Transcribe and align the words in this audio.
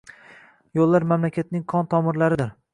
Yo‘llar 0.79 1.05
mamlakatning 1.13 1.65
qon 1.75 1.93
tomirlaridir 1.95 2.55